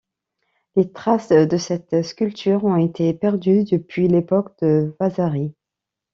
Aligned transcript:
Les 0.75 0.91
traces 0.91 1.29
de 1.29 1.57
cette 1.57 2.01
sculpture 2.01 2.63
ont 2.65 2.75
été 2.75 3.13
perdues 3.13 3.65
depuis 3.65 4.07
l'époque 4.07 4.57
de 4.63 4.95
Vasari. 4.99 5.53